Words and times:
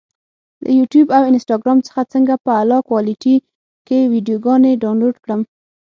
له 0.63 0.69
یوټیوب 0.79 1.07
او 1.17 1.23
انسټاګرام 1.31 1.79
څخه 1.87 2.01
څنګه 2.13 2.33
په 2.43 2.49
اعلی 2.57 2.79
کوالټي 2.89 3.35
کې 3.87 4.09
ویډیوګانې 4.11 4.71
ډاونلوډ 4.83 5.15
کړم؟ 5.23 5.41